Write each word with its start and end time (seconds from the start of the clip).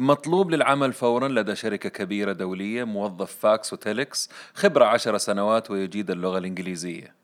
مطلوب 0.00 0.50
للعمل 0.50 0.92
فورا 0.92 1.28
لدى 1.28 1.54
شركة 1.54 1.88
كبيرة 1.88 2.32
دولية 2.32 2.84
موظف 2.84 3.36
فاكس 3.36 3.72
وتيلكس 3.72 4.30
خبرة 4.54 4.84
عشر 4.84 5.18
سنوات 5.18 5.70
ويجيد 5.70 6.10
اللغة 6.10 6.38
الإنجليزية. 6.38 7.14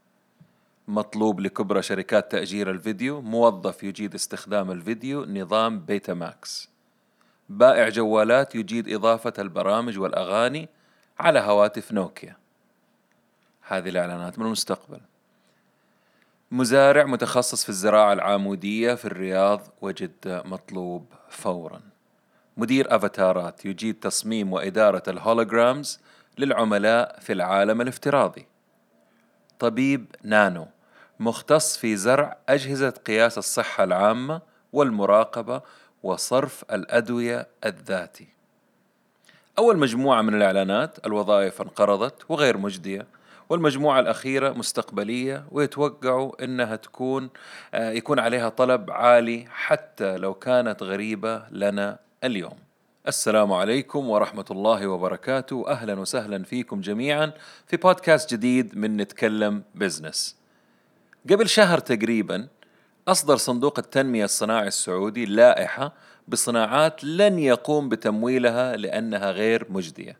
مطلوب 0.88 1.40
لكبرى 1.40 1.82
شركات 1.82 2.32
تأجير 2.32 2.70
الفيديو 2.70 3.20
موظف 3.20 3.82
يجيد 3.82 4.14
استخدام 4.14 4.70
الفيديو 4.70 5.24
نظام 5.24 5.80
بيتا 5.80 6.14
ماكس 6.14 6.70
بائع 7.48 7.88
جوالات 7.88 8.54
يجيد 8.54 8.94
إضافة 8.94 9.32
البرامج 9.38 9.98
والأغاني 9.98 10.68
على 11.18 11.38
هواتف 11.38 11.92
نوكيا. 11.92 12.36
هذه 13.62 13.88
الإعلانات 13.88 14.38
من 14.38 14.46
المستقبل. 14.46 15.00
مزارع 16.50 17.04
متخصص 17.04 17.62
في 17.62 17.68
الزراعة 17.68 18.12
العامودية 18.12 18.94
في 18.94 19.04
الرياض 19.04 19.60
وجدة 19.82 20.42
مطلوب 20.42 21.06
فورا. 21.28 21.93
مدير 22.56 22.96
أفاتارات 22.96 23.64
يجيد 23.64 23.94
تصميم 24.00 24.52
وإدارة 24.52 25.02
الهولوجرامز 25.08 26.00
للعملاء 26.38 27.20
في 27.20 27.32
العالم 27.32 27.80
الافتراضي 27.80 28.46
طبيب 29.58 30.06
نانو 30.22 30.66
مختص 31.20 31.76
في 31.76 31.96
زرع 31.96 32.36
أجهزة 32.48 32.90
قياس 32.90 33.38
الصحة 33.38 33.84
العامة 33.84 34.40
والمراقبة 34.72 35.62
وصرف 36.02 36.64
الأدوية 36.72 37.46
الذاتي. 37.64 38.28
أول 39.58 39.78
مجموعة 39.78 40.22
من 40.22 40.34
الإعلانات 40.34 41.06
الوظائف 41.06 41.62
انقرضت 41.62 42.22
وغير 42.28 42.56
مجدية، 42.56 43.06
والمجموعة 43.48 44.00
الأخيرة 44.00 44.52
مستقبلية 44.52 45.44
ويتوقعوا 45.50 46.44
أنها 46.44 46.76
تكون 46.76 47.30
آه، 47.74 47.90
يكون 47.90 48.18
عليها 48.18 48.48
طلب 48.48 48.90
عالي 48.90 49.46
حتى 49.50 50.16
لو 50.16 50.34
كانت 50.34 50.82
غريبة 50.82 51.42
لنا 51.50 51.98
اليوم. 52.24 52.56
السلام 53.08 53.52
عليكم 53.52 54.10
ورحمة 54.10 54.44
الله 54.50 54.86
وبركاته، 54.86 55.68
أهلا 55.68 56.00
وسهلا 56.00 56.44
فيكم 56.44 56.80
جميعا 56.80 57.32
في 57.66 57.76
بودكاست 57.76 58.34
جديد 58.34 58.78
من 58.78 58.96
نتكلم 58.96 59.62
بزنس. 59.74 60.36
قبل 61.30 61.48
شهر 61.48 61.78
تقريبا 61.78 62.48
أصدر 63.08 63.36
صندوق 63.36 63.78
التنمية 63.78 64.24
الصناعي 64.24 64.68
السعودي 64.68 65.26
لائحة 65.26 65.92
بصناعات 66.28 67.04
لن 67.04 67.38
يقوم 67.38 67.88
بتمويلها 67.88 68.76
لأنها 68.76 69.30
غير 69.30 69.66
مجدية 69.70 70.18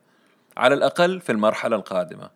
على 0.57 0.75
الأقل 0.75 1.21
في 1.21 1.33
المرحلة 1.33 1.77
القادمة 1.77 2.31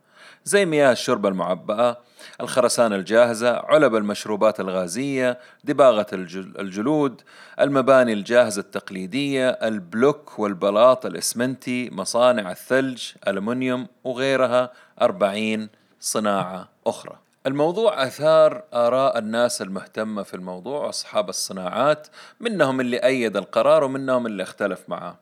زي 0.48 0.66
مياه 0.66 0.92
الشرب 0.92 1.27
المعبأة 1.27 1.98
الخرسانة 2.41 2.96
الجاهزة 2.96 3.56
علب 3.56 3.94
المشروبات 3.94 4.60
الغازية 4.60 5.38
دباغة 5.64 6.06
الجلود 6.12 7.22
المباني 7.60 8.12
الجاهزة 8.12 8.60
التقليدية 8.60 9.48
البلوك 9.48 10.38
والبلاط 10.38 11.06
الإسمنتي 11.06 11.91
مصانع 11.92 12.50
الثلج 12.50 13.02
ألمنيوم 13.28 13.86
وغيرها 14.04 14.72
أربعين 15.02 15.69
صناعة 16.00 16.69
أخرى. 16.86 17.16
الموضوع 17.46 18.02
أثار 18.06 18.62
آراء 18.74 19.19
الناس 19.19 19.62
المهتمة 19.62 20.22
في 20.22 20.34
الموضوع 20.34 20.88
أصحاب 20.88 21.28
الصناعات 21.28 22.08
منهم 22.41 22.80
اللي 22.80 22.96
أيد 22.96 23.36
القرار 23.36 23.84
ومنهم 23.84 24.26
اللي 24.26 24.42
اختلف 24.42 24.80
معاه 24.88 25.16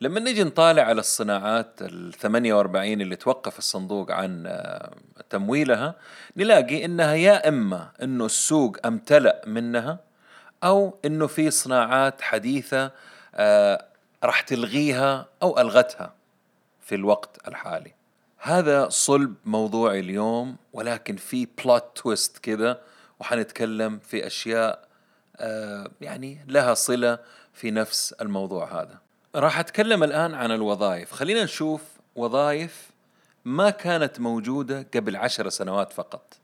لما 0.00 0.20
نجي 0.20 0.44
نطالع 0.44 0.82
على 0.82 1.00
الصناعات 1.00 1.82
ال 1.82 2.12
48 2.12 3.00
اللي 3.00 3.16
توقف 3.16 3.58
الصندوق 3.58 4.10
عن 4.10 4.44
آه، 4.46 4.94
تمويلها 5.30 5.94
نلاقي 6.36 6.84
إنها 6.84 7.14
يا 7.14 7.48
إما 7.48 7.90
إنه 8.02 8.26
السوق 8.26 8.76
أمتلأ 8.86 9.42
منها 9.46 9.98
أو 10.64 10.98
إنه 11.04 11.26
في 11.26 11.50
صناعات 11.50 12.20
حديثة 12.20 12.90
آه، 13.34 13.84
راح 14.24 14.40
تلغيها 14.40 15.26
أو 15.42 15.60
ألغتها 15.60 16.14
في 16.80 16.94
الوقت 16.94 17.48
الحالي. 17.48 17.94
هذا 18.38 18.88
صلب 18.88 19.34
موضوعي 19.44 20.00
اليوم 20.00 20.56
ولكن 20.72 21.16
في 21.16 21.48
بلوت 21.64 21.84
تويست 21.94 22.38
كذا 22.38 22.80
وحنتكلم 23.20 23.98
في 23.98 24.26
أشياء 24.26 24.88
آه 25.36 25.90
يعني 26.00 26.44
لها 26.48 26.74
صلة 26.74 27.18
في 27.52 27.70
نفس 27.70 28.12
الموضوع 28.12 28.82
هذا. 28.82 29.07
راح 29.34 29.58
أتكلم 29.58 30.04
الآن 30.04 30.34
عن 30.34 30.50
الوظائف، 30.50 31.12
خلينا 31.12 31.44
نشوف 31.44 31.82
وظائف 32.16 32.90
ما 33.44 33.70
كانت 33.70 34.20
موجودة 34.20 34.86
قبل 34.94 35.16
عشر 35.16 35.48
سنوات 35.48 35.92
فقط. 35.92 36.38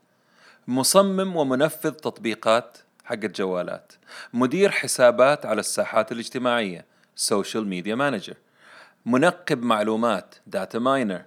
مصمم 0.67 1.35
ومنفذ 1.35 1.91
تطبيقات 1.91 2.77
حقت 3.03 3.37
جوالات، 3.37 3.93
مدير 4.33 4.71
حسابات 4.71 5.45
على 5.45 5.59
الساحات 5.59 6.11
الاجتماعية، 6.11 6.85
social 7.15 7.67
media 7.67 7.95
manager، 7.95 8.37
منقب 9.05 9.63
معلومات، 9.63 10.35
data 10.47 10.79
miner، 10.79 11.21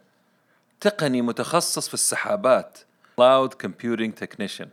تقني 0.80 1.22
متخصص 1.22 1.88
في 1.88 1.94
السحابات. 1.94 2.78
Cloud 3.20 3.50
Computing 3.66 4.12
Technician. 4.24 4.68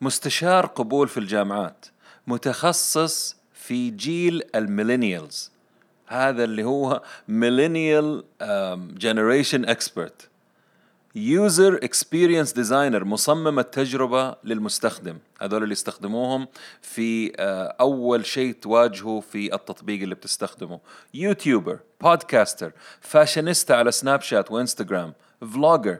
مستشار 0.00 0.66
قبول 0.66 1.08
في 1.08 1.20
الجامعات. 1.20 1.86
متخصص 2.26 3.36
في 3.54 3.90
جيل 3.90 4.42
ال 4.54 4.62
millennials. 4.62 5.52
هذا 6.12 6.44
اللي 6.44 6.64
هو 6.64 7.02
millennial 7.28 8.24
generation 8.98 9.64
expert 9.64 10.28
user 11.14 11.74
experience 11.74 12.52
designer 12.52 13.04
مصمم 13.04 13.58
التجربة 13.58 14.36
للمستخدم. 14.44 15.18
هذول 15.40 15.62
اللي 15.62 15.72
يستخدموهم 15.72 16.48
في 16.82 17.28
uh, 17.28 17.34
أول 17.80 18.26
شيء 18.26 18.52
تواجهه 18.52 19.20
في 19.20 19.54
التطبيق 19.54 20.02
اللي 20.02 20.14
بتستخدمه. 20.14 20.80
YouTuber 21.14 21.78
podcaster 22.00 22.72
فاشينيستا 23.00 23.72
على 23.72 23.92
سناب 23.92 24.20
شات 24.20 24.50
وانستغرام 24.50 25.12
vlogger 25.40 25.98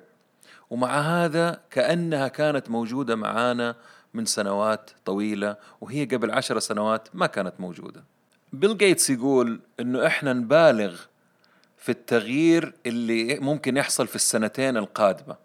ومع 0.70 1.00
هذا 1.00 1.60
كأنها 1.70 2.28
كانت 2.28 2.70
موجودة 2.70 3.16
معانا 3.16 3.76
من 4.14 4.24
سنوات 4.24 4.90
طويلة 5.04 5.56
وهي 5.80 6.04
قبل 6.04 6.30
عشر 6.30 6.58
سنوات 6.58 7.08
ما 7.14 7.26
كانت 7.26 7.54
موجودة. 7.58 8.04
بيل 8.52 8.78
جيتس 8.78 9.10
يقول 9.10 9.60
إنه 9.80 10.06
إحنا 10.06 10.32
نبالغ 10.32 11.00
في 11.78 11.88
التغيير 11.88 12.74
اللي 12.86 13.38
ممكن 13.38 13.76
يحصل 13.76 14.06
في 14.06 14.16
السنتين 14.16 14.76
القادمة 14.76 15.36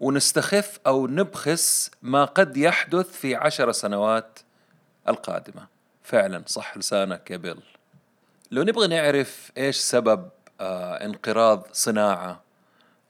ونستخف 0.00 0.78
أو 0.86 1.06
نبخس 1.06 1.90
ما 2.02 2.24
قد 2.24 2.56
يحدث 2.56 3.12
في 3.12 3.34
عشر 3.34 3.72
سنوات 3.72 4.38
القادمة. 5.08 5.66
فعلا 6.02 6.42
صح 6.46 6.76
لسانك 6.78 7.30
يا 7.30 7.36
بيل 7.36 7.60
لو 8.50 8.62
نبغى 8.62 8.86
نعرف 8.86 9.52
إيش 9.58 9.76
سبب 9.76 10.28
آه 10.60 11.04
انقراض 11.04 11.66
صناعة 11.72 12.40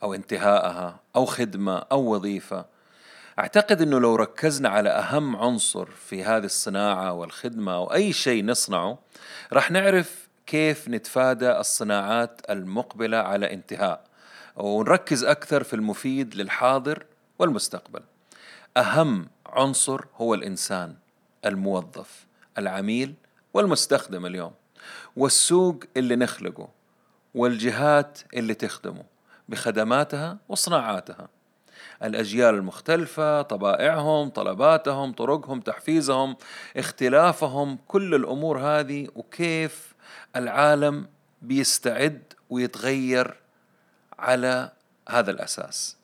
أو 0.03 0.15
انتهائها 0.15 1.01
أو 1.17 1.25
خدمة 1.25 1.79
أو 1.79 2.15
وظيفة 2.15 2.65
أعتقد 3.39 3.83
أنه 3.83 4.01
لو 4.01 4.17
ركزنا 4.17 4.69
على 4.69 4.89
أهم 4.89 5.37
عنصر 5.37 5.87
في 5.87 6.25
هذه 6.25 6.45
الصناعة 6.45 7.13
والخدمة 7.13 7.75
أو 7.75 7.93
أي 7.93 8.13
شيء 8.13 8.45
نصنعه 8.45 8.99
راح 9.53 9.71
نعرف 9.71 10.29
كيف 10.47 10.89
نتفادى 10.89 11.51
الصناعات 11.51 12.41
المقبلة 12.51 13.17
على 13.17 13.53
انتهاء 13.53 14.05
ونركز 14.57 15.25
أكثر 15.25 15.63
في 15.63 15.77
المفيد 15.77 16.35
للحاضر 16.35 17.07
والمستقبل. 17.39 18.01
أهم 18.77 19.29
عنصر 19.47 20.05
هو 20.17 20.35
الإنسان 20.35 20.95
الموظف 21.45 22.27
العميل 22.59 23.15
والمستخدم 23.55 24.27
اليوم 24.27 24.53
والسوق 25.17 25.85
اللي 25.97 26.17
نخلقه 26.17 26.69
والجهات 27.35 28.19
اللي 28.35 28.55
تخدمه 28.55 29.05
بخدماتها 29.49 30.39
وصناعاتها. 30.49 31.36
الأجيال 32.05 32.55
المختلفة 32.55 33.43
طبائعهم 33.43 34.29
طلباتهم 34.29 35.13
طرقهم 35.13 35.61
تحفيزهم 35.61 36.37
اختلافهم 36.77 37.79
كل 37.89 38.15
الأمور 38.15 38.59
هذه 38.59 39.09
وكيف 39.15 39.95
العالم 40.37 41.07
بيستعد 41.43 42.23
ويتغير 42.51 43.35
على 44.19 44.73
هذا 45.09 45.31
الأساس. 45.31 45.97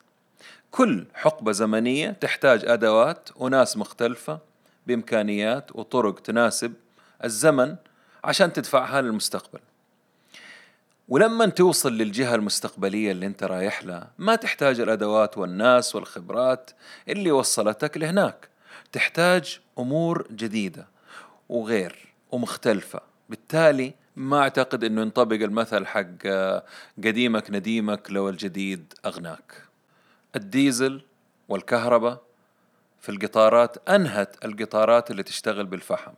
كل 0.71 1.07
حقبة 1.15 1.53
زمنية 1.53 2.11
تحتاج 2.11 2.65
أدوات 2.65 3.29
وناس 3.37 3.77
مختلفة 3.77 4.39
بإمكانيات 4.87 5.77
وطرق 5.77 6.21
تناسب 6.21 6.73
الزمن 7.25 7.77
عشان 8.25 8.53
تدفعها 8.53 9.01
للمستقبل. 9.01 9.61
ولما 11.09 11.47
توصل 11.47 11.93
للجهة 11.93 12.35
المستقبلية 12.35 13.13
اللي 13.13 13.27
انت 13.27 13.45
رايح 13.45 13.85
لها 13.85 14.11
ما 14.19 14.37
تحتاج 14.37 14.81
الأدوات 14.81 15.39
والناس 15.39 15.95
والخبرات 15.95 16.71
اللي 17.09 17.31
وصلتك 17.31 17.97
لهناك 17.97 18.49
تحتاج 18.93 19.61
أمور 19.79 20.27
جديدة 20.31 20.87
وغير 21.49 22.15
ومختلفة 22.33 23.01
بالتالي 23.29 23.95
ما 24.17 24.39
أعتقد 24.39 24.85
إنه 24.85 25.01
ينطبق 25.03 25.37
المثل 25.37 25.87
حق 25.87 26.07
آه، 26.27 26.65
قديمك 27.05 27.51
نديمك 27.51 28.11
لو 28.11 28.29
الجديد 28.29 28.95
أغناك. 29.07 29.55
الديزل 30.37 31.03
والكهرباء 31.49 32.23
في 33.01 33.09
القطارات 33.09 33.89
أنهت 33.89 34.45
القطارات 34.45 35.11
اللي 35.11 35.23
تشتغل 35.23 35.67
بالفحم. 35.67 36.13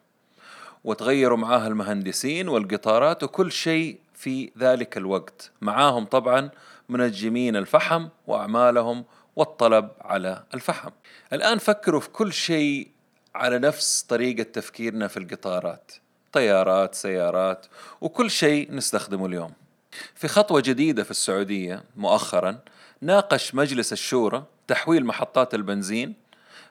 وتغيروا 0.84 1.38
معاها 1.38 1.66
المهندسين 1.66 2.48
والقطارات 2.48 3.22
وكل 3.22 3.52
شيء 3.52 3.98
في 4.24 4.50
ذلك 4.58 4.96
الوقت. 4.96 5.50
معاهم 5.60 6.04
طبعا 6.04 6.50
منجمين 6.88 7.56
الفحم 7.56 8.08
وأعمالهم 8.26 9.04
والطلب 9.36 9.88
على 10.00 10.44
الفحم. 10.54 10.90
الآن 11.32 11.58
فكروا 11.58 12.00
في 12.00 12.08
كل 12.08 12.32
شيء 12.32 12.88
على 13.34 13.58
نفس 13.58 14.02
طريقة 14.02 14.42
تفكيرنا 14.42 15.08
في 15.08 15.16
القطارات. 15.16 15.92
طيارات 16.32 16.94
سيارات 16.94 17.66
وكل 18.00 18.30
شيء 18.30 18.74
نستخدمه 18.74 19.26
اليوم. 19.26 19.52
في 20.14 20.28
خطوة 20.28 20.60
جديدة 20.60 21.04
في 21.04 21.10
السعودية 21.10 21.84
مؤخرا 21.96 22.58
ناقش 23.00 23.54
مجلس 23.54 23.92
الشورى 23.92 24.44
تحويل 24.68 25.06
محطات 25.06 25.54
البنزين 25.54 26.14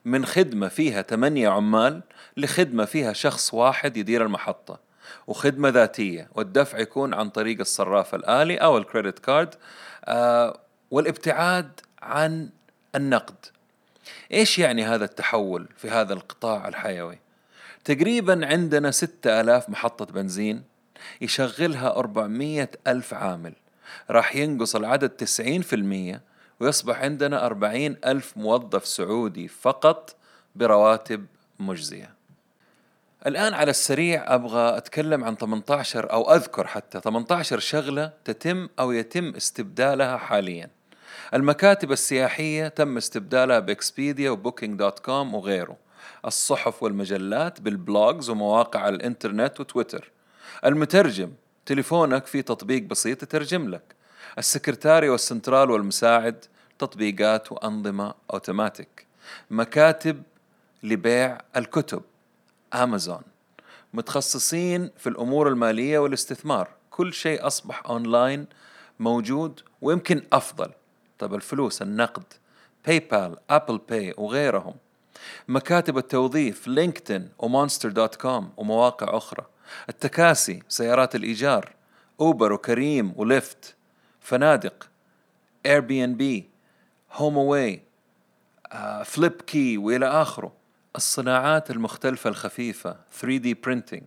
من 0.05 0.25
خدمة 0.25 0.67
فيها 0.67 1.01
ثمانية 1.01 1.49
عمال 1.49 2.01
لخدمة 2.37 2.85
فيها 2.85 3.13
شخص 3.13 3.53
واحد 3.53 3.97
يدير 3.97 4.23
المحطة. 4.23 4.79
وخدمة 5.27 5.69
ذاتية 5.69 6.29
والدفع 6.35 6.79
يكون 6.79 7.13
عن 7.13 7.29
طريق 7.29 7.59
الصراف 7.59 8.15
الآلي 8.15 8.57
أو 8.57 8.77
الكريدت 8.77 9.19
كارد 9.19 9.55
آه 10.05 10.59
والابتعاد 10.91 11.79
عن 12.01 12.49
النقد. 12.95 13.45
إيش 14.31 14.59
يعني 14.59 14.85
هذا 14.85 15.05
التحول 15.05 15.67
في 15.77 15.89
هذا 15.89 16.13
القطاع 16.13 16.67
الحيوي؟ 16.67 17.19
تقريبا 17.85 18.45
عندنا 18.47 18.91
ستة 18.91 19.41
ألاف 19.41 19.69
محطة 19.69 20.05
بنزين 20.05 20.63
يشغلها 21.21 21.95
أربعمية 21.95 22.71
ألف 22.87 23.13
عامل. 23.13 23.53
راح 24.09 24.35
ينقص 24.35 24.75
العدد 24.75 25.09
تسعين 25.09 25.61
في 25.61 25.75
المية 25.75 26.21
ويصبح 26.59 27.01
عندنا 27.01 27.45
أربعين 27.45 27.97
ألف 28.05 28.37
موظف 28.37 28.85
سعودي 28.85 29.47
فقط 29.47 30.15
برواتب 30.55 31.25
مجزية. 31.59 32.13
الآن 33.27 33.53
على 33.53 33.69
السريع 33.69 34.35
أبغى 34.35 34.77
أتكلم 34.77 35.23
عن 35.23 35.35
18 35.35 36.11
أو 36.11 36.33
أذكر 36.33 36.67
حتى 36.67 36.99
18 36.99 37.59
شغلة 37.59 38.11
تتم 38.25 38.69
أو 38.79 38.91
يتم 38.91 39.35
استبدالها 39.35 40.17
حاليا. 40.17 40.69
المكاتب 41.33 41.91
السياحية 41.91 42.67
تم 42.67 42.97
استبدالها 42.97 43.59
بإكسبيديا 43.59 44.29
و 44.29 44.79
Booking.com 44.79 45.35
وغيره. 45.35 45.77
الصحف 46.25 46.83
والمجلات 46.83 47.61
بال 47.61 47.81
blogs 47.81 48.29
ومواقع 48.29 48.89
الإنترنت 48.89 49.59
وتويتر. 49.59 50.11
المترجم 50.65 51.31
تليفونك 51.65 52.25
في 52.25 52.41
تطبيق 52.41 52.83
بسيط 52.83 53.23
يترجم 53.23 53.69
لك. 53.69 53.95
السكرتاري 54.37 55.09
والسنترال 55.09 55.71
والمساعد 55.71 56.45
تطبيقات 56.79 57.51
وأنظمة 57.51 58.13
أوتوماتيك. 58.33 59.07
مكاتب 59.51 60.23
لبيع 60.83 61.37
الكتب. 61.57 62.01
امازون 62.73 63.21
متخصصين 63.93 64.91
في 64.97 65.09
الأمور 65.09 65.47
المالية 65.47 65.99
والاستثمار. 65.99 66.69
كل 66.91 67.13
شيء 67.13 67.47
أصبح 67.47 67.85
اونلاين 67.85 68.47
موجود 68.99 69.61
ويمكن 69.81 70.23
أفضل. 70.33 70.71
طب 71.19 71.35
الفلوس 71.35 71.81
النقد 71.81 72.23
PayPal 72.85 73.37
Apple 73.49 73.77
Pay 73.89 74.13
وغيرهم. 74.17 74.75
مكاتب 75.47 75.97
التوظيف 75.97 76.67
لينكدين 76.67 77.29
و 77.39 77.89
Monster.com 77.89 78.51
ومواقع 78.57 79.17
أخرى. 79.17 79.45
التكاسي 79.89 80.63
سيارات 80.69 81.15
الإيجار 81.15 81.71
اوبر 82.19 82.53
وكريم 82.53 83.13
وليفت. 83.15 83.75
فنادق 84.19 84.89
اير 85.65 85.79
بي 85.79 86.03
ان 86.03 86.15
بي 86.15 86.49
هوم 87.11 87.37
اواي 87.37 87.83
فليب 89.05 89.41
كي 89.41 89.77
وإلى 89.77 90.05
آخره. 90.05 90.62
الصناعات 90.95 91.71
المختلفة 91.71 92.29
الخفيفة 92.29 92.95
3D 93.21 93.55
printing 93.67 94.03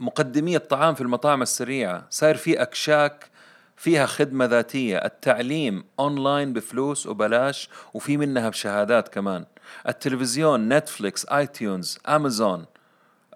مقدمي 0.00 0.56
الطعام 0.56 0.94
في 0.94 1.00
المطاعم 1.00 1.42
السريعة. 1.42 2.06
صاير 2.10 2.36
في 2.36 2.62
أكشاك 2.62 3.30
فيها 3.76 4.06
خدمة 4.06 4.44
ذاتية. 4.44 4.96
التعليم 4.96 5.84
أونلاين 6.00 6.52
بفلوس 6.52 7.06
وبلاش 7.06 7.68
وفي 7.94 8.16
منها 8.16 8.48
بشهادات 8.48 9.08
كمان. 9.08 9.44
التلفزيون 9.88 10.68
نتفليكس 10.68 11.26
iTunes 11.26 11.98
أمازون 12.08 12.66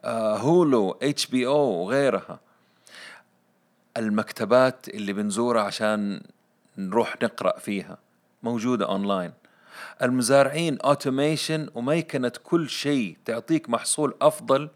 Hulu 0.05 0.99
HBO 1.03 1.55
وغيرها. 1.55 2.41
المكتبات 3.97 4.89
اللي 4.89 5.13
بنزورها 5.13 5.63
عشان 5.63 6.21
نروح 6.79 7.17
نقرأ 7.23 7.59
فيها 7.59 7.99
موجودة 8.43 8.89
أونلاين 8.89 9.33
المزارعين 10.03 10.79
automation 10.81 11.69
وميكنة 11.75 12.33
كل 12.45 12.69
شيء 12.69 13.17
تعطيك 13.25 13.71
محصول 13.71 14.15
أفضل 14.23 14.69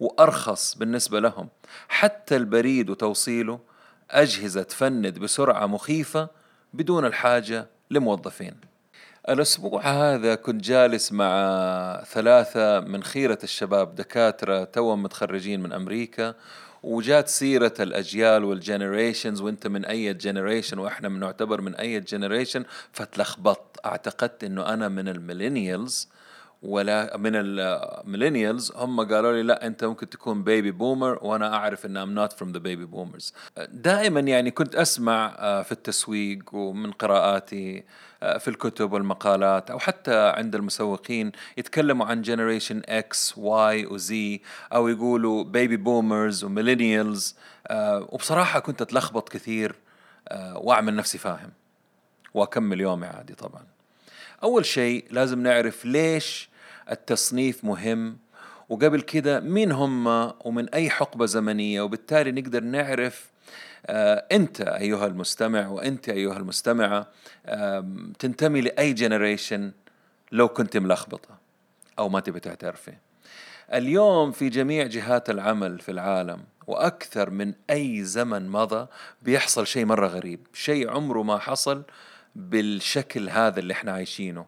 وأرخص 0.00 0.74
بالنسبة 0.74 1.20
لهم. 1.20 1.48
حتى 1.88 2.36
البريد 2.36 2.90
وتوصيله 2.90 3.60
أجهزة 4.10 4.62
تنفذ 4.62 5.18
بسرعة 5.18 5.66
مخيفة 5.66 6.28
بدون 6.74 7.04
الحاجة 7.04 7.66
لموظفين. 7.90 8.72
الأسبوع 9.28 9.82
هذا 9.82 10.34
كنت 10.34 10.64
جالس 10.64 11.12
مع 11.12 12.02
ثلاثة 12.06 12.80
من 12.80 13.02
خيرة 13.02 13.38
الشباب 13.44 13.94
دكاترة 13.94 14.64
توهم 14.64 15.02
متخرجين 15.02 15.62
من 15.62 15.72
أمريكا 15.72 16.34
وجات 16.82 17.28
سيرة 17.28 17.74
الأجيال 17.80 18.44
وال 18.44 18.59
generations 18.59 19.40
وأنت 19.40 19.66
من 19.66 19.84
أي 19.84 20.14
generation 20.14 20.78
وإحنا 20.78 21.08
نعتبر 21.08 21.60
من 21.60 21.74
أي 21.74 22.00
generation 22.00 22.64
فتلخبطت 22.92 23.86
أعتقدت 23.86 24.44
إنه 24.44 24.68
أنا 24.68 24.88
من 24.88 25.08
ال 25.08 25.16
millennials 25.16 26.08
ولا 26.62 27.16
من 27.16 27.30
ال 27.34 27.46
millennials 27.46 28.72
هم 28.76 29.00
قالوا 29.00 29.32
لي 29.32 29.42
لا 29.42 29.66
أنت 29.66 29.84
ممكن 29.84 30.10
تكون 30.10 30.44
baby 30.44 30.70
boomer 30.70 31.18
وأنا 31.22 31.54
أعرف 31.54 31.86
إن 31.86 31.96
I'm 31.96 32.14
not 32.14 32.32
from 32.32 32.52
the 32.52 32.58
baby 32.58 32.84
boomers 32.84 33.34
دائما 33.68 34.20
يعني 34.20 34.50
كنت 34.50 34.74
أسمع 34.74 35.34
آه، 35.38 35.62
في 35.62 35.72
التسويق 35.72 36.54
ومن 36.54 36.92
قراءاتي 36.92 37.84
آه، 38.22 38.38
في 38.38 38.48
الكتب 38.48 38.92
والمقالات 38.92 39.70
أو 39.70 39.78
حتى 39.78 40.28
عند 40.28 40.54
المسوقين 40.54 41.32
يتكلموا 41.56 42.06
عن 42.06 42.22
generation 42.22 42.82
X 42.86 43.38
Y 43.38 43.86
و 43.86 44.13
Z 44.13 44.40
أو 44.72 44.88
يقولوا 44.88 45.44
baby 45.44 45.76
boomers 45.76 46.44
و 46.44 46.52
millennials 46.52 47.36
وبصراحة 47.80 48.60
كنت 48.60 48.82
أتلخبط 48.82 49.28
كثير 49.28 49.74
آه، 50.28 50.58
وأعمل 50.58 50.96
نفسي 50.96 51.18
فاهم. 51.18 51.50
وأكمل 52.34 52.80
يومي 52.80 53.06
عادي 53.06 53.34
طبعا. 53.34 53.62
أول 54.42 54.64
شيء 54.64 55.04
لازم 55.10 55.42
نعرف 55.42 55.84
ليش 55.84 56.51
التصنيف 56.92 57.64
مهم. 57.64 58.18
وقبل 58.68 59.00
كده 59.00 59.40
مين 59.40 59.72
هم 59.72 60.06
ومن 60.44 60.68
أي 60.68 60.90
حقبة 60.90 61.26
زمنية؟ 61.26 61.80
وبالتالي 61.80 62.32
نقدر 62.32 62.64
نعرف 62.64 63.30
آه 63.86 64.26
أنت 64.32 64.60
أيها 64.60 65.06
المستمع 65.06 65.68
وأنت 65.68 66.08
أيها 66.08 66.36
المستمعة 66.36 67.06
تنتمي 68.18 68.60
لأي 68.60 68.92
جنريشن 68.92 69.72
لو 70.32 70.48
كنت 70.48 70.76
ملخبطة 70.76 71.38
أو 71.98 72.08
ما 72.08 72.20
تبي 72.20 72.40
تعترفي. 72.40 72.92
اليوم 73.74 74.32
في 74.32 74.48
جميع 74.48 74.86
جهات 74.86 75.30
العمل 75.30 75.78
في 75.78 75.90
العالم 75.90 76.44
وأكثر 76.66 77.30
من 77.30 77.52
أي 77.70 78.04
زمن 78.04 78.48
مضى 78.48 78.86
بيحصل 79.22 79.66
شيء 79.66 79.84
مرة 79.84 80.06
غريب. 80.06 80.46
شيء 80.52 80.90
عمره 80.90 81.22
ما 81.22 81.38
حصل 81.38 81.82
بالشكل 82.36 83.28
هذا 83.28 83.60
اللي 83.60 83.72
إحنا 83.72 83.92
عايشينه. 83.92 84.46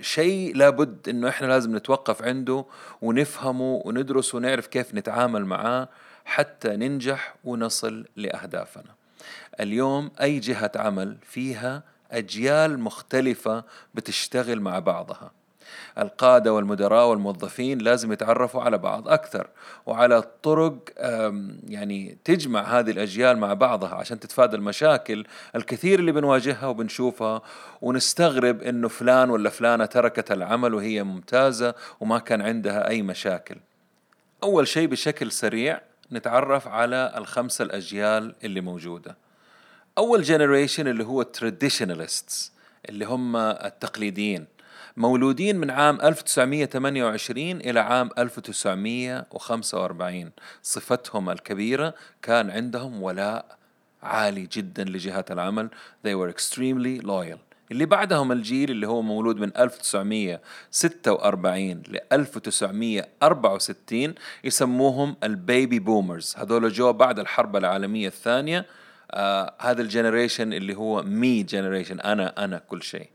شيء 0.00 0.56
لابد 0.56 1.08
إنه 1.08 1.28
إحنا 1.28 1.46
لازم 1.46 1.76
نتوقف 1.76 2.22
عنده 2.22 2.64
ونفهمه 3.02 3.82
وندرس 3.84 4.34
ونعرف 4.34 4.66
كيف 4.66 4.94
نتعامل 4.94 5.44
معاه 5.44 5.88
حتى 6.24 6.68
ننجح 6.68 7.34
ونصل 7.44 8.06
لأهدافنا. 8.16 8.94
اليوم 9.60 10.10
أي 10.20 10.38
جهة 10.38 10.72
عمل 10.76 11.16
فيها 11.22 11.82
أجيال 12.10 12.78
مختلفة 12.80 13.64
بتشتغل 13.94 14.60
مع 14.60 14.78
بعضها. 14.78 15.30
القادة 15.98 16.52
والمدراء 16.52 17.06
والموظفين 17.08 17.78
لازم 17.78 18.12
يتعرفوا 18.12 18.62
على 18.62 18.78
بعض 18.78 19.08
أكثر 19.08 19.46
وعلى 19.86 20.22
طرق 20.42 20.78
يعني 21.68 22.18
تجمع 22.24 22.78
هذه 22.78 22.90
الأجيال 22.90 23.38
مع 23.38 23.54
بعضها 23.54 23.94
عشان 23.94 24.20
تتفادى 24.20 24.56
المشاكل 24.56 25.26
الكثير 25.56 25.98
اللي 25.98 26.12
بنواجهها 26.12 26.66
وبنشوفها 26.66 27.42
ونستغرب 27.82 28.62
إنه 28.62 28.88
فلان 28.88 29.30
ولا 29.30 29.50
فلانة 29.50 29.84
تركت 29.84 30.32
العمل 30.32 30.74
وهي 30.74 31.02
ممتازة 31.02 31.74
وما 32.00 32.18
كان 32.18 32.40
عندها 32.42 32.88
أي 32.88 33.02
مشاكل. 33.02 33.56
أول 34.42 34.68
شيء 34.68 34.88
بشكل 34.88 35.32
سريع 35.32 35.80
نتعرف 36.12 36.68
على 36.68 37.14
الخمسة 37.16 37.64
الأجيال 37.64 38.34
اللي 38.44 38.60
موجودة. 38.60 39.16
أول 39.98 40.22
generation 40.22 40.88
اللي 40.88 41.04
هو 41.04 41.20
ال 41.20 41.28
traditionalists 41.28 42.52
اللي 42.88 43.04
هم 43.04 43.36
التقليديين. 43.36 44.46
مولودين 44.96 45.56
من 45.56 45.70
عام 45.70 46.00
1928 46.00 47.50
إلى 47.50 47.80
عام 47.80 48.10
1945 48.18 50.30
صفتهم 50.62 51.30
الكبيرة 51.30 51.94
كان 52.22 52.50
عندهم 52.50 53.02
ولاء 53.02 53.58
عالي 54.02 54.48
جدا 54.52 54.84
لجهات 54.84 55.30
العمل. 55.30 55.68
They 56.06 56.14
were 56.14 56.30
extremely 56.30 57.00
loyal. 57.04 57.38
اللي 57.70 57.86
بعدهم 57.86 58.32
الجيل 58.32 58.70
اللي 58.70 58.86
هو 58.86 59.02
مولود 59.02 59.36
من 59.36 59.52
1946 59.56 61.70
ل 61.70 61.98
1964 62.12 64.14
يسموهم 64.44 65.16
ال 65.22 65.33
baby 65.33 65.78
boomers 65.78 66.34
هذول 66.38 66.72
جو 66.72 66.92
بعد 66.92 67.18
الحرب 67.18 67.56
العالمية 67.56 68.08
الثانية. 68.08 68.66
آه 69.10 69.54
هذا 69.60 69.82
ال 69.82 69.88
generation 69.88 70.52
اللي 70.52 70.76
هو 70.76 71.02
me 71.02 71.42
generation 71.42 72.00
أنا 72.00 72.44
أنا 72.44 72.58
كل 72.58 72.82
شيء. 72.82 73.08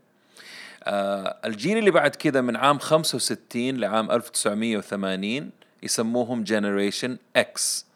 الجيل 0.88 1.78
اللي 1.78 1.90
بعد 1.90 2.16
كذا 2.16 2.40
من 2.40 2.56
عام 2.56 2.78
65 2.78 3.76
لعام 3.76 4.10
1980 4.10 5.50
يسموهم 5.82 6.44
generation 6.44 7.18
X 7.36 7.86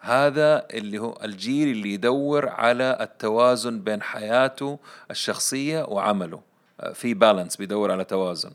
هذا 0.00 0.66
اللي 0.70 0.98
هو 0.98 1.18
الجيل 1.24 1.68
اللي 1.68 1.94
يدور 1.94 2.48
على 2.48 2.98
التوازن 3.00 3.80
بين 3.80 4.02
حياته 4.02 4.78
الشخصية 5.10 5.82
وعمله. 5.82 6.40
آه، 6.80 6.92
في 6.92 7.14
balance 7.14 7.56
بيدور 7.56 7.92
على 7.92 8.04
توازن. 8.04 8.50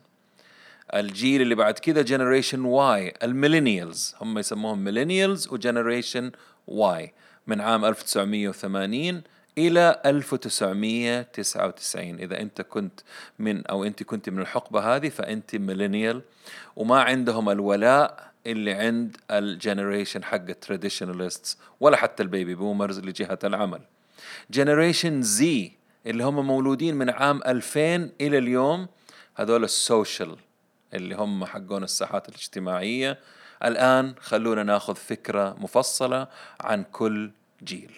الجيل 0.94 1.42
اللي 1.42 1.56
بعد 1.56 1.80
كده 1.80 2.02
generation 2.02 2.66
Y 2.66 3.14
ال 3.24 3.31
millennials. 3.31 4.16
هم 4.22 4.40
يسموهم 4.40 4.84
millennials 4.84 5.48
و 5.48 5.55
generation 5.55 6.32
Y 6.68 7.14
من 7.48 7.62
عام 7.62 7.86
1980 7.86 9.24
إلى 9.58 10.02
1999 10.06 12.20
إذا 12.20 12.42
أنت 12.42 12.62
كنت 12.62 13.00
من 13.40 13.68
أو 13.68 13.84
أنت 13.84 14.04
كنت 14.04 14.30
من 14.30 14.40
الحقبة 14.40 14.96
هذه 14.96 15.10
فأنت 15.10 15.56
millennial 15.56 16.22
وما 16.76 17.02
عندهم 17.02 17.50
الولاء 17.50 18.32
اللي 18.48 18.74
عند 18.74 19.18
ال 19.32 19.40
generation 19.40 20.24
حق 20.24 20.50
ال 20.50 20.56
traditionalists 20.57 21.58
ولا 21.80 21.98
حتى 21.98 22.24
ال 22.24 22.30
baby 22.30 22.56
boomers 22.56 23.00
لجهة 23.00 23.40
العمل. 23.44 23.82
generation 24.52 25.22
Z 25.22 25.72
اللي 26.06 26.24
هم 26.24 26.48
مولودين 26.48 26.96
من 26.96 27.10
عام 27.10 27.42
2000 27.46 28.12
إلى 28.22 28.38
اليوم 28.38 28.88
هذول 29.36 29.64
ال 29.64 29.74
social 29.74 30.36
اللي 30.94 31.16
هم 31.16 31.46
حقون 31.46 31.84
الساحات 31.84 32.30
الاجتماعية. 32.30 33.20
الآن 33.64 34.16
خلونا 34.20 34.64
ناخذ 34.64 34.96
فكرة 34.96 35.56
مفصلة 35.60 36.28
عن 36.62 36.84
كل 36.84 37.32
جيل. 37.64 37.92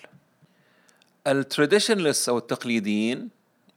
التراديشناليست 1.27 2.29
أو 2.29 2.37
التقليديين 2.37 3.29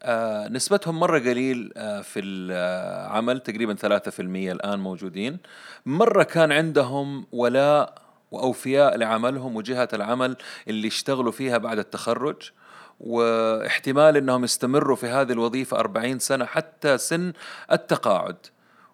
آه 0.02 0.48
نسبتهم 0.48 1.00
مرة 1.00 1.18
قليل 1.18 1.72
آه 1.76 2.00
في 2.00 2.20
العمل 2.20 3.40
تقريبا 3.40 3.74
ثلاثة 3.74 4.10
في 4.10 4.22
المية 4.22 4.52
الآن 4.52 4.80
موجودين. 4.80 5.38
مرة 5.86 6.22
كان 6.22 6.52
عندهم 6.52 7.26
ولاء 7.32 7.94
وأوفياء 8.30 8.96
لعملهم 8.96 9.56
وجهة 9.56 9.88
العمل 9.92 10.36
اللي 10.68 10.88
اشتغلوا 10.88 11.32
فيها 11.32 11.58
بعد 11.58 11.78
التخرج 11.78 12.50
واحتمال 13.00 14.16
أنهم 14.16 14.44
يستمروا 14.44 14.96
في 14.96 15.06
هذه 15.06 15.32
الوظيفة 15.32 15.78
أربعين 15.78 16.18
سنة 16.18 16.44
حتى 16.44 16.98
سن 16.98 17.32
التقاعد. 17.72 18.36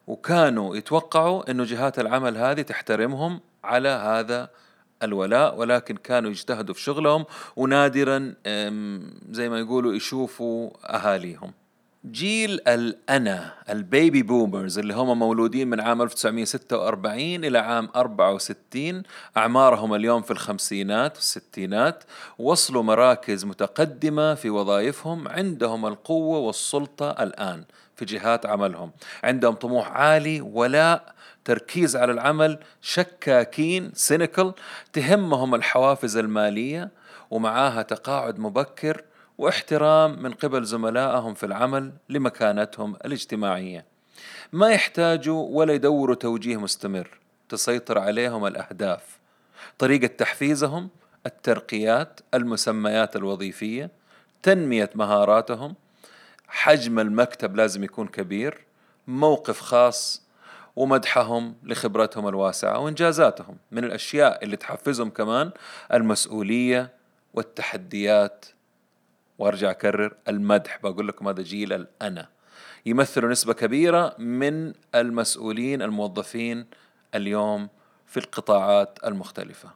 وكانوا 0.06 0.76
يتوقعوا 0.76 1.50
أنه 1.50 1.64
جهات 1.64 1.98
العمل 1.98 2.36
هذه 2.36 2.62
تحترمهم 2.62 3.40
على 3.64 3.88
هذا 3.88 4.48
الولاء 5.02 5.58
ولكن 5.58 5.96
كانوا 5.96 6.30
يجتهدوا 6.30 6.74
في 6.74 6.80
شغلهم 6.80 7.24
ونادرا 7.56 8.34
زي 9.30 9.48
ما 9.48 9.58
يقولوا 9.58 9.94
يشوفوا 9.94 10.70
أهاليهم. 10.84 11.52
جيل 12.10 12.60
الأنا 12.68 13.52
البيبي 13.70 14.22
بومرز 14.22 14.78
اللي 14.78 14.94
هم 14.94 15.18
مولودين 15.18 15.68
من 15.68 15.80
عام 15.80 16.02
1946 16.02 17.44
إلى 17.44 17.58
عام 17.58 17.88
64 17.96 19.02
أعمارهم 19.36 19.94
اليوم 19.94 20.22
في 20.22 20.30
الخمسينات 20.30 21.16
والستينات. 21.16 22.04
وصلوا 22.38 22.82
مراكز 22.82 23.44
متقدمة 23.44 24.34
في 24.34 24.50
وظائفهم. 24.50 25.28
عندهم 25.28 25.86
القوة 25.86 26.38
والسلطة 26.38 27.10
الآن. 27.10 27.64
في 27.96 28.04
جهات 28.04 28.46
عملهم. 28.46 28.92
عندهم 29.24 29.54
طموح 29.54 29.88
عالي 29.88 30.40
ولاء 30.40 31.14
تركيز 31.44 31.96
على 31.96 32.12
العمل 32.12 32.58
شكاكين 32.82 33.90
سينيكل 33.94 34.52
تهمهم 34.92 35.54
الحوافز 35.54 36.16
المالية 36.16 36.90
ومعاها 37.30 37.82
تقاعد 37.82 38.38
مبكر 38.38 39.04
واحترام 39.38 40.22
من 40.22 40.32
قبل 40.32 40.64
زملائهم 40.64 41.34
في 41.34 41.46
العمل 41.46 41.92
لمكانتهم 42.08 42.96
الاجتماعية. 43.04 43.84
ما 44.52 44.70
يحتاجوا 44.70 45.48
ولا 45.50 45.72
يدوروا 45.72 46.14
توجيه 46.14 46.56
مستمر 46.56 47.08
تسيطر 47.48 47.98
عليهم 47.98 48.46
الأهداف. 48.46 49.18
طريقة 49.78 50.06
تحفيزهم 50.06 50.88
الترقيات 51.26 52.20
المسميات 52.34 53.16
الوظيفية 53.16 53.90
تنمية 54.42 54.90
مهاراتهم 54.94 55.74
حجم 56.48 56.98
المكتب 56.98 57.56
لازم 57.56 57.84
يكون 57.84 58.08
كبير 58.08 58.64
موقف 59.06 59.60
خاص 59.60 60.26
ومدحهم 60.76 61.54
لخبرتهم 61.62 62.28
الواسعة 62.28 62.78
وإنجازاتهم 62.78 63.56
من 63.70 63.84
الأشياء 63.84 64.44
اللي 64.44 64.56
تحفزهم 64.56 65.10
كمان 65.10 65.50
المسؤولية 65.92 66.92
والتحديات. 67.34 68.46
وأرجع 69.38 69.70
أكرر 69.70 70.16
المدح 70.28 70.78
بقول 70.82 71.08
لكم 71.08 71.28
هذا 71.28 71.42
جيل 71.42 71.72
الأنا. 71.72 72.28
يمثلوا 72.86 73.30
نسبة 73.30 73.52
كبيرة 73.52 74.14
من 74.18 74.72
المسؤولين 74.94 75.82
الموظفين 75.82 76.66
اليوم 77.14 77.68
في 78.06 78.16
القطاعات 78.16 78.98
المختلفة. 79.04 79.70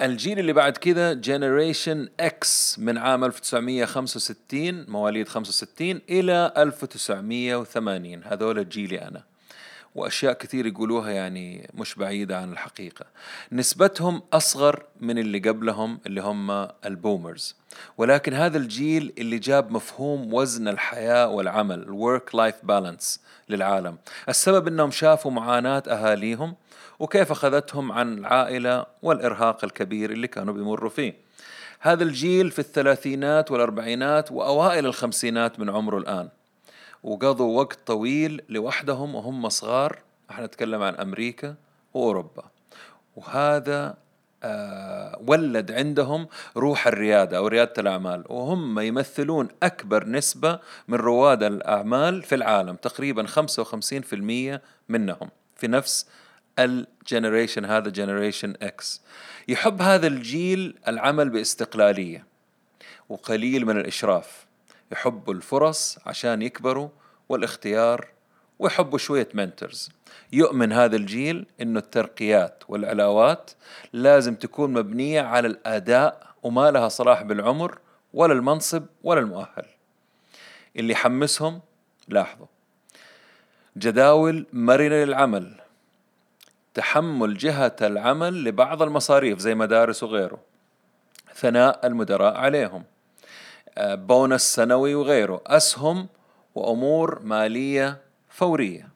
الجيل 0.00 0.38
اللي 0.38 0.52
بعد 0.52 0.76
كذا 0.76 1.12
generation 1.12 2.08
X 2.20 2.78
من 2.78 2.98
عام 2.98 3.24
1965 3.24 4.90
مواليد 4.90 5.28
65 5.28 6.00
إلى 6.10 6.52
1980 6.56 8.24
هذول 8.24 8.68
جيلي 8.68 9.02
أنا. 9.02 9.22
وأشياء 9.94 10.32
كثير 10.32 10.66
يقولوها 10.66 11.10
يعني 11.10 11.70
مش 11.74 11.94
بعيدة 11.94 12.38
عن 12.38 12.52
الحقيقة. 12.52 13.04
نسبتهم 13.52 14.22
أصغر 14.32 14.82
من 15.00 15.18
اللي 15.18 15.38
قبلهم 15.38 16.00
اللي 16.06 16.20
هم 16.20 16.68
ال 16.84 16.92
boomers. 16.92 17.56
ولكن 17.98 18.34
هذا 18.34 18.58
الجيل 18.58 19.12
اللي 19.18 19.38
جاب 19.38 19.70
مفهوم 19.70 20.34
وزن 20.34 20.68
الحياة 20.68 21.28
والعمل 21.28 21.82
ال 21.82 21.92
work 21.92 22.34
life 22.34 22.54
balance 22.62 23.20
للعالم. 23.48 23.96
السبب 24.28 24.68
إنهم 24.68 24.90
شافوا 24.90 25.30
معاناة 25.30 25.82
أهاليهم. 25.88 26.54
وكيف 27.00 27.30
أخذتهم 27.30 27.92
عن 27.92 28.18
العائلة 28.18 28.86
والإرهاق 29.02 29.64
الكبير 29.64 30.10
اللي 30.10 30.28
كانوا 30.28 30.54
بيمروا 30.54 30.90
فيه. 30.90 31.14
هذا 31.80 32.02
الجيل 32.02 32.50
في 32.50 32.58
الثلاثينات 32.58 33.50
والأربعينات 33.50 34.32
وأوائل 34.32 34.86
الخمسينات 34.86 35.60
من 35.60 35.70
عمره 35.70 35.98
الآن. 35.98 36.28
وقضوا 37.02 37.58
وقت 37.58 37.78
طويل 37.86 38.42
لوحدهم 38.48 39.14
وهم 39.14 39.48
صغار. 39.48 39.98
إحنا 40.30 40.46
نتكلم 40.46 40.82
عن 40.82 40.94
أمريكا 40.94 41.54
وأوروبا. 41.94 42.44
وهذا 43.16 43.96
آه 44.42 45.20
ولد 45.26 45.72
عندهم 45.72 46.28
روح 46.56 46.86
الريادة 46.86 47.36
أو 47.36 47.46
ريادة 47.46 47.72
الأعمال. 47.78 48.24
وهم 48.28 48.78
يمثلون 48.78 49.48
أكبر 49.62 50.08
نسبة 50.08 50.58
من 50.88 50.98
رواد 50.98 51.42
الأعمال 51.42 52.22
في 52.22 52.34
العالم 52.34 52.76
تقريبا 52.76 53.26
55% 53.26 54.60
منهم 54.88 55.30
في 55.56 55.68
نفس 55.68 56.06
ال 56.58 56.68
generation 56.68 57.64
هذا 57.64 57.88
generation 57.88 58.54
X 58.62 59.02
يحب 59.48 59.82
هذا 59.82 60.06
الجيل 60.06 60.78
العمل 60.88 61.30
باستقلالية 61.30 62.26
وقليل 63.08 63.66
من 63.66 63.76
الإشراف. 63.76 64.46
يحبوا 64.92 65.34
الفرص 65.34 65.98
عشان 66.06 66.42
يكبروا 66.42 66.88
والاختيار 67.28 68.08
ويحبوا 68.58 68.98
شوية 68.98 69.28
منترز 69.34 69.90
يؤمن 70.32 70.72
هذا 70.72 70.96
الجيل 70.96 71.46
إنه 71.60 71.78
الترقيات 71.78 72.64
والعلاوات 72.68 73.50
لازم 73.92 74.34
تكون 74.34 74.72
مبنية 74.72 75.20
على 75.20 75.48
الأداء 75.48 76.26
وما 76.42 76.70
لها 76.70 76.88
صلاح 76.88 77.22
بالعمر 77.22 77.78
ولا 78.14 78.32
المنصب 78.32 78.86
ولا 79.02 79.20
المؤهل. 79.20 79.66
اللي 80.76 80.92
يحمسهم 80.92 81.60
لاحظوا. 82.08 82.46
جداول 83.76 84.46
مرنة 84.52 85.04
للعمل. 85.04 85.60
تحمل 86.80 87.36
جهة 87.36 87.76
العمل 87.82 88.44
لبعض 88.44 88.82
المصاريف 88.82 89.38
زي 89.38 89.54
مدارس 89.54 90.02
وغيره. 90.02 90.38
ثناء 91.34 91.86
المدراء 91.86 92.36
عليهم. 92.36 92.84
آه، 93.78 93.94
بونس 93.94 94.54
سنوي 94.54 94.94
وغيره. 94.94 95.42
أسهم 95.46 96.08
وأمور 96.54 97.20
مالية 97.22 98.00
فورية. 98.28 98.88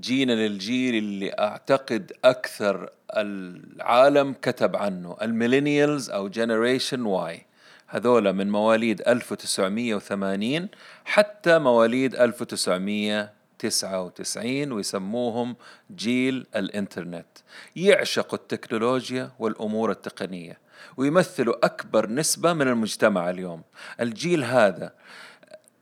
جينا 0.00 0.32
للجيل 0.32 0.94
اللي 0.94 1.32
أعتقد 1.38 2.12
أكثر 2.24 2.90
العالم 3.16 4.34
كتب 4.42 4.76
عنه 4.76 5.16
ال 5.22 5.29
millennials 5.29 6.10
أو 6.10 6.28
generation 6.28 7.02
Y. 7.02 7.46
هذولا 7.86 8.32
من 8.32 8.50
مواليد 8.50 9.02
1980 9.08 10.68
حتى 11.04 11.58
مواليد 11.58 12.14
1999 13.64 14.72
ويسموهم 14.72 15.56
جيل 15.96 16.46
الإنترنت. 16.56 17.26
يعشقوا 17.76 18.38
التكنولوجيا 18.38 19.30
والأمور 19.38 19.90
التقنية 19.90 20.58
ويمثلوا 20.96 21.66
أكبر 21.66 22.10
نسبة 22.10 22.52
من 22.52 22.68
المجتمع 22.68 23.30
اليوم. 23.30 23.62
الجيل 24.00 24.44
هذا 24.44 24.92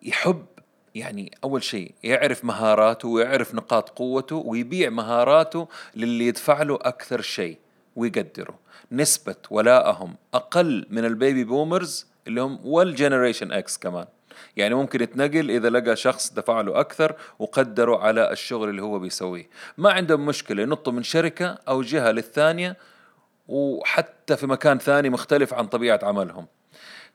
يحب 0.02 0.46
يعني 0.94 1.30
أول 1.44 1.62
شيء 1.62 1.94
يعرف 2.04 2.44
مهاراته 2.44 3.08
ويعرف 3.08 3.54
نقاط 3.54 3.88
قوته 3.90 4.36
ويبيع 4.36 4.90
مهاراته 4.90 5.68
للي 5.96 6.26
يدفع 6.26 6.62
له 6.62 6.74
أكثر 6.74 7.20
شيء 7.20 7.58
ويقدره. 7.96 8.58
نسبة 8.92 9.36
ولائهم 9.50 10.16
أقل 10.34 10.86
من 10.90 11.04
ال 11.04 11.12
baby 11.12 11.44
boomers 11.44 12.06
اللي 12.26 12.40
هم 12.40 12.60
وال 12.66 12.80
generation 12.80 13.52
X 13.52 13.78
كمان. 13.78 14.06
يعني 14.56 14.74
ممكن 14.74 15.02
يتنقل 15.02 15.50
إذا 15.50 15.70
لقى 15.70 15.96
شخص 15.96 16.32
دفع 16.32 16.60
له 16.60 16.80
أكثر 16.80 17.14
وقدره 17.38 17.98
على 17.98 18.32
الشغل 18.32 18.68
اللي 18.68 18.82
هو 18.82 18.98
بيسويه. 18.98 19.48
ما 19.78 19.92
عندهم 19.92 20.26
مشكلة 20.26 20.62
ينطوا 20.62 20.92
من 20.92 21.02
شركة 21.02 21.58
أو 21.68 21.82
جهة 21.82 22.10
للثانية 22.10 22.76
وحتى 23.48 24.36
في 24.36 24.46
مكان 24.46 24.78
ثاني 24.78 25.10
مختلف 25.10 25.54
عن 25.54 25.66
طبيعة 25.66 26.00
عملهم. 26.02 26.46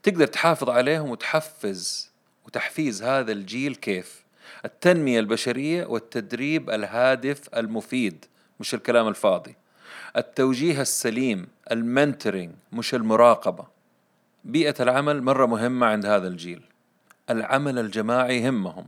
تقدر 0.03 0.27
تحافظ 0.27 0.69
عليهم 0.69 1.09
وتحفز 1.09 2.11
وتحفيز 2.45 3.03
هذا 3.03 3.31
الجيل 3.31 3.75
كيف؟ 3.75 4.23
التنمية 4.65 5.19
البشرية 5.19 5.85
والتدريب 5.85 6.69
الهادف 6.69 7.49
المفيد 7.55 8.25
مش 8.59 8.73
الكلام 8.73 9.07
الفاضي. 9.07 9.55
التوجيه 10.17 10.81
السليم 10.81 11.47
المنتورينج 11.71 12.53
مش 12.71 12.93
المراقبة. 12.95 13.67
بيئة 14.43 14.75
العمل 14.79 15.23
مرة 15.23 15.45
مهمة 15.45 15.87
عند 15.87 16.05
هذا 16.05 16.27
الجيل. 16.27 16.61
العمل 17.29 17.79
الجماعي 17.79 18.37
يهمهم 18.37 18.85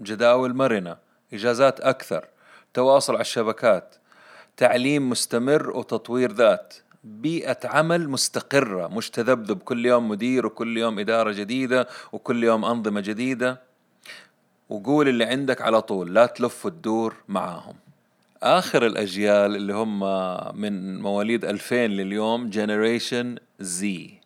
جداول 0.00 0.54
مرنة 0.54 0.96
إجازات 1.32 1.80
أكثر 1.80 2.24
تواصل 2.74 3.12
على 3.12 3.20
الشبكات 3.20 3.94
تعليم 4.56 5.10
مستمر 5.10 5.70
وتطوير 5.70 6.32
ذات. 6.32 6.74
بيئة 7.04 7.58
عمل 7.64 8.08
مستقرة 8.08 8.86
مش 8.86 9.10
تذبذب. 9.10 9.58
كل 9.58 9.86
يوم 9.86 10.08
مدير 10.08 10.46
وكل 10.46 10.78
يوم 10.78 10.98
إدارة 10.98 11.32
جديدة 11.32 11.88
وكل 12.12 12.44
يوم 12.44 12.64
أنظمة 12.64 13.00
جديدة. 13.00 13.60
وقول 14.68 15.08
اللي 15.08 15.24
عندك 15.24 15.62
على 15.62 15.82
طول 15.82 16.14
لا 16.14 16.26
تلف 16.26 16.66
وتدور 16.66 17.14
معاهم. 17.28 17.74
آخر 18.42 18.86
الأجيال 18.86 19.56
اللي 19.56 19.74
هم 19.74 20.00
من 20.60 21.00
مواليد 21.00 21.44
2000 21.44 21.86
لليوم 21.86 22.50
جنريشن 22.50 23.36
زي 23.60 24.19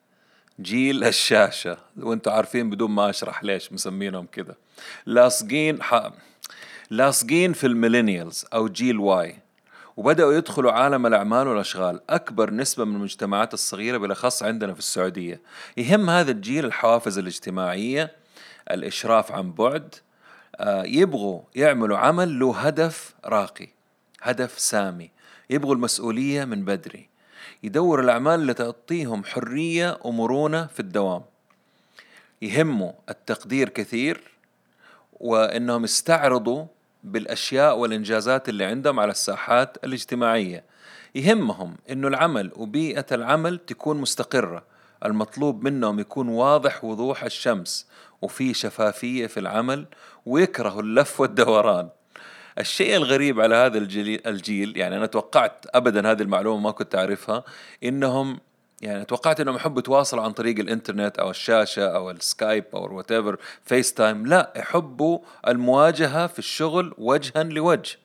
جيل 0.61 1.05
الشاشة 1.05 1.77
وأنتم 1.97 2.31
عارفين 2.31 2.71
بدون 2.71 2.91
ما 2.91 3.11
أشرح 3.11 3.45
ليش 3.45 3.73
مسمينهم 3.73 4.27
كذا 4.27 4.55
لاصقين 5.07 5.83
ح... 5.83 6.11
لاصقين 6.91 7.53
في 7.53 7.67
ال 7.67 7.74
millennials 7.74 8.47
أو 8.55 8.69
جيل 8.69 8.99
Y 8.99 9.39
وبدأوا 9.97 10.33
يدخلوا 10.33 10.73
عالم 10.73 11.07
الأعمال 11.07 11.49
والأشغال 11.49 12.01
أكبر 12.11 12.51
نسبة 12.51 12.85
من 12.85 12.97
المجتمعات 12.97 13.55
الصغيرة 13.55 13.99
بالأخص 13.99 14.43
عندنا 14.43 14.73
في 14.73 14.79
السعودية. 14.79 15.41
يهم 15.77 16.11
هذا 16.11 16.31
الجيل 16.31 16.65
الحوافز 16.65 17.19
الاجتماعية 17.19 18.17
الإشراف 18.71 19.33
عن 19.33 19.53
بعد 19.53 19.95
آه 20.57 20.85
يبغوا 20.85 21.43
يعملوا 21.55 21.99
عمل 21.99 22.39
له 22.39 22.57
هدف 22.59 23.15
راقي 23.25 23.69
هدف 24.23 24.59
سامي 24.59 25.11
يبغوا 25.51 25.75
المسؤولية 25.75 26.45
من 26.45 26.65
بدري. 26.65 27.09
يدور 27.63 28.01
الأعمال 28.01 28.41
اللي 28.41 28.55
تعطيهم 28.55 29.25
حرية 29.25 29.99
ومرونة 30.05 30.67
في 30.67 30.81
الدوام. 30.81 31.23
يهموا 32.43 32.93
التقدير 33.09 33.69
كثير 33.69 34.21
وأنهم 35.13 35.85
يستعرضوا 35.85 36.67
بالأشياء 37.05 37.79
والإنجازات 37.79 38.49
اللي 38.49 38.65
عندهم 38.65 39.01
على 39.01 39.11
الساحات 39.11 39.85
الاجتماعية. 39.85 40.65
يهمهم 41.15 41.77
أنه 41.91 42.09
العمل 42.09 42.53
وبيئة 42.57 43.07
العمل 43.13 43.59
تكون 43.59 44.01
مستقرة. 44.01 44.65
المطلوب 45.05 45.65
منهم 45.65 46.01
يكون 46.01 46.29
واضح 46.29 46.85
وضوح 46.85 47.25
الشمس 47.25 47.87
وفي 48.23 48.55
شفافية 48.55 49.27
في 49.27 49.41
العمل 49.41 49.87
ويكرهوا 50.27 50.83
اللف 50.83 51.21
والدوران. 51.21 51.89
الشيء 52.59 52.97
الغريب 52.97 53.41
على 53.41 53.55
هذا 53.55 53.79
الجيل, 53.79 54.77
يعني 54.77 54.97
أنا 54.97 55.07
توقعت 55.07 55.67
ابدا 55.75 56.11
هذه 56.11 56.23
المعلومة 56.23 56.61
ما 56.61 56.71
كنت 56.71 56.95
أعرفها 56.95 57.45
إنهم 57.85 58.41
يعني 58.83 59.05
توقعت 59.05 59.41
إنهم 59.41 59.57
يحبوا 59.57 59.79
يتواصلوا 59.79 60.23
عن 60.23 60.33
طريق 60.33 60.59
الإنترنت 60.59 61.19
أو 61.19 61.31
الشاشة 61.31 61.97
أو 61.97 62.11
السكايب 62.11 62.65
أو 62.75 62.97
whatever 62.97 63.37
فيس 63.65 63.95
تايم 63.95 64.27
لا 64.27 64.53
يحبوا 64.57 65.19
المواجهة 65.49 66.27
في 66.27 66.39
الشغل 66.39 66.95
وجها 66.99 67.43
لوجه. 67.43 67.99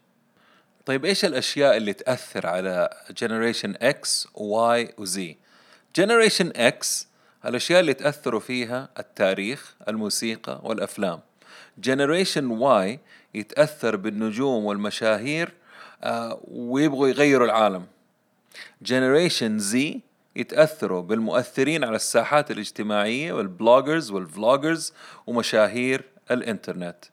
طيب 0.86 1.06
إيش 1.06 1.26
الأشياء 1.26 1.78
اللي 1.78 1.94
تأثر 1.94 2.48
على 2.48 2.90
generation 3.18 3.76
X 3.82 4.28
و 4.34 4.94
Y 4.98 5.11
و 5.11 5.25
Z 5.25 5.38
generation 5.96 6.52
X 6.56 7.08
الأشياء 7.46 7.80
اللي 7.80 7.94
تأثروا 7.94 8.40
فيها 8.40 8.90
التاريخ 9.00 9.76
الموسيقى 9.88 10.62
والأفلام. 10.64 11.20
generation 11.82 12.46
Y 12.46 13.00
يتأثر 13.34 13.96
بالنجوم 13.96 14.66
والمشاهير 14.66 15.54
آه 16.04 16.42
ويبغوا 16.48 17.08
يغيروا 17.08 17.46
العالم. 17.46 17.86
generation 18.82 19.60
Z 19.60 20.00
يتأثروا 20.36 21.02
بالمؤثرين 21.02 21.84
على 21.84 21.96
الساحات 21.96 22.52
الاجتماعية 22.52 23.34
وال 23.34 23.49
bloggers 23.49 24.12
وال 24.12 24.28
vloggers 24.28 24.94
ومشاهير 25.28 26.04
الإنترنت. 26.32 27.06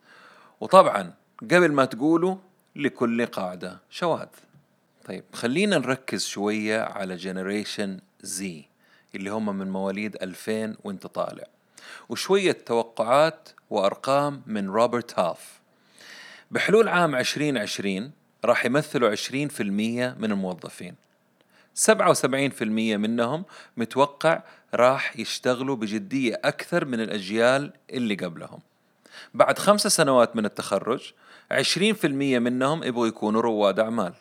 وطبعا 0.61 1.15
قبل 1.43 1.73
ما 1.73 1.85
تقولوا 1.85 2.37
لكل 2.77 3.27
قاعدة 3.27 3.81
شواذ. 3.91 4.29
طيب 5.05 5.25
خلينا 5.33 5.79
نركز 5.79 6.27
شوية 6.27 6.81
على 6.81 7.17
generation 7.17 8.01
Z 8.21 8.65
اللي 9.15 9.31
هم 9.31 9.59
من 9.59 9.71
مواليد 9.71 10.17
2000 10.23 10.77
وانت 10.85 11.07
طالع. 11.07 11.47
وشوية 12.09 12.53
توقعات 12.53 13.49
وأرقام 13.71 14.43
من 14.47 14.69
Robert 14.69 15.19
Half. 15.19 15.61
بحلول 16.51 16.89
عام 16.89 17.15
2020 17.15 18.11
راح 18.45 18.65
يمثلوا 18.65 19.11
20% 19.11 19.61
من 20.19 20.33
الموظفين. 20.33 20.95
77% 21.75 22.97
منهم 22.97 23.45
متوقع 23.77 24.43
راح 24.75 25.19
يشتغلوا 25.19 25.77
بجدية 25.77 26.41
أكثر 26.45 26.85
من 26.85 27.01
الأجيال 27.01 27.73
اللي 27.91 28.15
قبلهم. 28.15 28.61
بعد 29.35 29.59
خمس 29.59 29.87
سنوات 29.87 30.37
من 30.37 30.45
التخرج 30.45 31.13
20% 31.53 32.05
منهم 32.39 32.85
يبغوا 32.85 33.07
يكونوا 33.07 33.41
رواد 33.41 33.81
أعمال. 33.81 34.13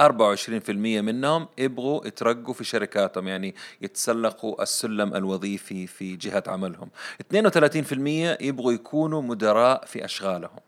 24% 0.00 0.70
منهم 0.70 1.48
يبغوا 1.58 2.06
يترقوا 2.06 2.54
في 2.54 2.64
شركاتهم 2.64 3.28
يعني 3.28 3.54
يتسلقوا 3.80 4.62
السلم 4.62 5.14
الوظيفي 5.14 5.86
في 5.86 6.16
جهة 6.16 6.42
عملهم. 6.46 6.90
32% 7.34 8.36
يبغوا 8.40 8.72
يكونوا 8.72 9.22
مدراء 9.22 9.84
في 9.84 10.04
أشغالهم. 10.04 10.60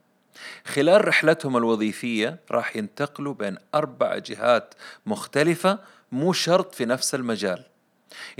خلال 0.64 1.09
رحلتهم 1.09 1.57
الوظيفية 1.57 2.41
راح 2.51 2.77
ينتقلوا 2.77 3.35
بين 3.35 3.57
أربع 3.75 4.19
جهات 4.19 4.75
مختلفة 5.07 5.79
مو 6.12 6.33
شرط 6.33 6.75
في 6.75 6.85
نفس 6.85 7.14
المجال. 7.14 7.64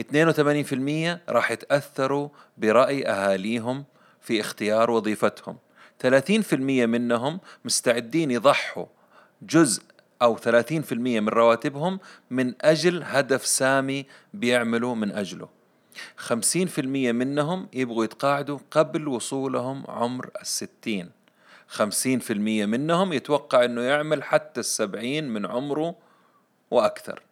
82% 0.01 1.21
راح 1.29 1.51
يتأثروا 1.51 2.29
برأي 2.59 3.07
أهاليهم 3.07 3.85
في 4.21 4.41
اختيار 4.41 4.91
وظيفتهم. 4.91 5.57
30% 5.99 6.55
منهم 6.87 7.41
مستعدين 7.65 8.31
يضحوا 8.31 8.87
جزء 9.43 9.83
أو 10.23 10.37
30% 10.37 10.93
من 10.93 11.29
رواتبهم 11.29 12.01
من 12.31 12.55
أجل 12.61 13.03
هدف 13.03 13.47
سامي 13.47 14.07
بيعملوا 14.35 14.95
من 14.95 15.13
أجله. 15.13 15.49
50% 16.17 16.79
منهم 17.13 17.69
يبغوا 17.73 18.05
يتقاعدوا 18.05 18.59
قبل 18.71 19.09
وصولهم 19.09 19.85
عمر 19.89 20.31
الستين. 20.41 21.11
خمسين 21.69 22.19
في 22.19 22.33
المية 22.33 22.67
منهم 22.67 23.13
يتوقع 23.13 23.65
أنه 23.65 23.81
يعمل 23.81 24.23
حتى 24.23 24.61
السبعين 24.61 25.29
من 25.29 25.47
عمره 25.47 25.95
وأكثر. 26.71 27.23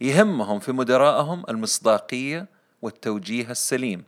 يهمهم 0.00 0.58
في 0.58 0.72
مدرائهم 0.72 1.44
المصداقية 1.48 2.46
والتوجيه 2.82 3.50
السليم. 3.50 4.04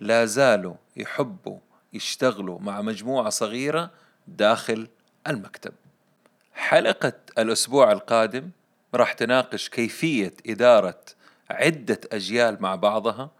لا 0.00 0.24
زالوا 0.24 0.74
يحبوا 0.96 1.58
يشتغلوا 1.92 2.58
مع 2.60 2.82
مجموعة 2.82 3.30
صغيرة 3.30 3.90
داخل 4.28 4.88
المكتب. 5.26 5.72
حلقة 6.54 7.12
الأسبوع 7.38 7.92
القادم 7.92 8.50
راح 8.94 9.12
تناقش 9.12 9.68
كيفية 9.68 10.34
إدارة 10.46 11.00
عدة 11.50 12.00
أجيال 12.12 12.62
مع 12.62 12.74
بعضها 12.74 13.30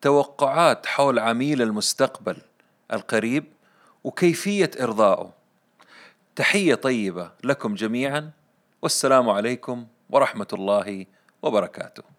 توقعات 0.00 0.86
حول 0.86 1.18
عميل 1.18 1.62
المستقبل 1.62 2.36
القريب 2.92 3.44
وكيفية 4.04 4.70
إرضائه. 4.80 5.32
تحية 6.36 6.74
طيبة 6.74 7.32
لكم 7.44 7.74
جميعا 7.74 8.30
والسلام 8.82 9.30
عليكم 9.30 9.86
ورحمة 10.10 10.48
الله 10.52 11.06
وبركاته. 11.42 12.17